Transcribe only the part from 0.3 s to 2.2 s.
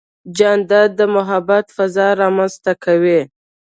جانداد د محبت فضا